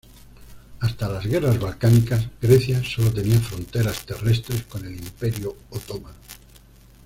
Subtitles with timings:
[0.79, 6.15] Hasta las guerras balcánicas, Grecia solo tenía fronteras terrestres con el Imperio otomano.